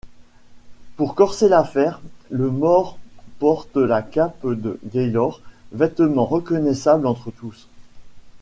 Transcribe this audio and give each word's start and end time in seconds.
Pour 0.95 1.13
corser 1.13 1.47
l'affaire, 1.47 2.01
le 2.31 2.49
mort 2.49 2.97
porte 3.37 3.75
la 3.77 4.01
cape 4.01 4.47
de 4.47 4.79
Gaylor, 4.91 5.41
vêtement 5.73 6.25
reconnaissable 6.25 7.05
entre 7.05 7.29
tous. 7.29 7.67